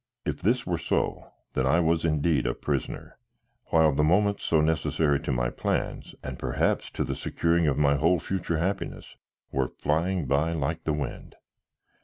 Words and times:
If 0.25 0.41
this 0.41 0.65
were 0.65 0.79
so, 0.79 1.27
then 1.53 1.85
was 1.85 2.03
I 2.03 2.09
indeed 2.09 2.47
a 2.47 2.55
prisoner, 2.55 3.19
while 3.65 3.93
the 3.93 4.03
moments 4.03 4.41
so 4.43 4.59
necessary 4.59 5.19
to 5.19 5.31
my 5.31 5.51
plans, 5.51 6.15
and 6.23 6.39
perhaps 6.39 6.89
to 6.93 7.03
the 7.03 7.13
securing 7.13 7.67
of 7.67 7.77
my 7.77 7.97
whole 7.97 8.17
future 8.19 8.57
happiness, 8.57 9.15
were 9.51 9.69
flying 9.77 10.25
by 10.25 10.53
like 10.53 10.85
the 10.85 10.93
wind. 10.93 11.35